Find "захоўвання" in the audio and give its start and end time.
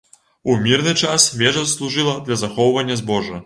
2.47-3.01